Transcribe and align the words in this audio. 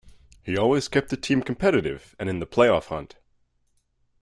He 0.41 0.57
always 0.57 0.87
kept 0.87 1.09
the 1.09 1.15
team 1.15 1.43
competitive 1.43 2.15
and 2.17 2.27
in 2.27 2.39
the 2.39 2.47
playoff 2.47 2.87
hunt. 2.87 3.17